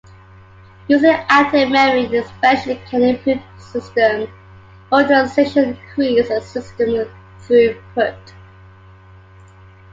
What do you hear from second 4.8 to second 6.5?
utilization and increase a